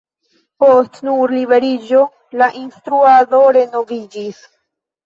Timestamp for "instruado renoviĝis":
2.63-4.47